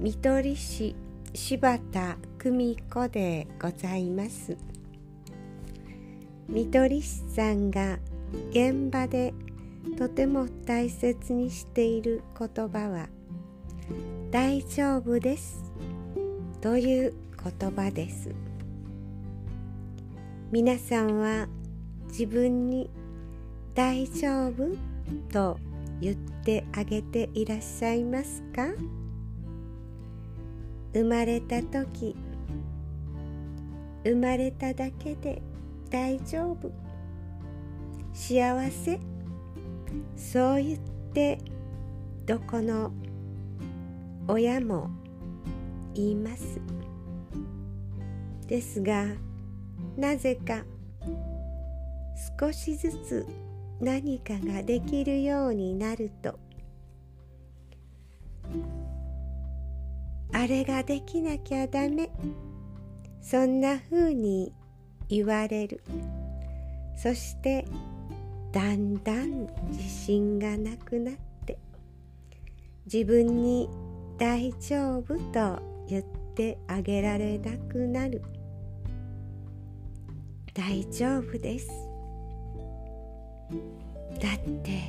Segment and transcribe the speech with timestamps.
[0.00, 0.96] 見取り師
[1.34, 4.56] 柴田久美子でございます。
[6.48, 7.98] 見取り師さんが
[8.48, 9.34] 現場で
[9.98, 13.10] とても大切にしている言葉は
[14.32, 15.70] 「大丈夫です」
[16.62, 17.14] という
[17.60, 18.30] 言葉です。
[20.50, 21.46] 皆さんは
[22.08, 22.88] 自分に
[23.76, 24.74] 「大丈夫」
[25.30, 25.58] と
[26.00, 28.68] 言ってあげていらっしゃいますか？
[30.92, 32.16] 生まれた時
[34.04, 35.42] 生まれただけで
[35.90, 36.72] 大丈夫。
[38.14, 38.98] 幸せ。
[40.16, 40.78] そう言っ
[41.12, 41.38] て
[42.24, 42.92] どこの
[44.26, 44.90] 親も
[45.94, 46.60] 言います。
[48.46, 49.06] ですが
[49.96, 50.64] なぜか
[52.38, 53.26] 少しずつ
[53.80, 56.38] 何かができるようになると
[60.40, 62.10] あれができなきゃダメ。
[63.20, 64.54] そんなふうに
[65.06, 65.82] 言われる。
[66.96, 67.66] そして
[68.50, 71.14] だんだん自信がなくなっ
[71.44, 71.58] て
[72.90, 73.68] 自分に
[74.16, 76.04] 「大丈夫」と言っ
[76.34, 78.22] てあげられなくなる。
[80.54, 81.68] 大丈夫です。
[84.18, 84.80] だって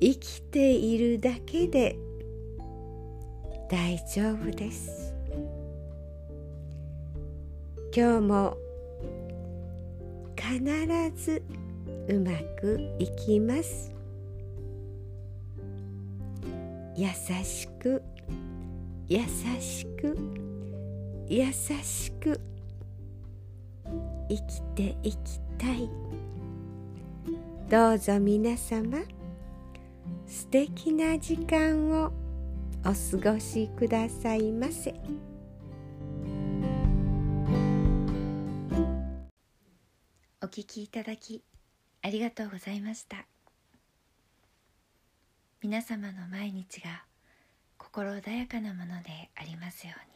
[0.00, 1.96] 生きているだけで
[3.68, 5.12] 大丈夫です。
[7.92, 8.56] 今日も
[10.36, 11.42] 必ず
[12.08, 13.92] うまくいきます。
[16.94, 17.08] 優
[17.42, 18.02] しく
[19.08, 19.18] 優
[19.58, 20.16] しく
[21.28, 22.40] 優しく
[24.28, 25.90] 生きていきたい。
[27.68, 28.98] どうぞ皆様
[30.24, 32.25] 素敵な時間を。
[32.88, 34.94] お過ごしくださいませ。
[40.40, 41.42] お聞きいただき
[42.02, 43.26] ありがとうございました
[45.60, 47.02] 皆様の毎日が
[47.76, 50.15] 心穏やかなものでありますよう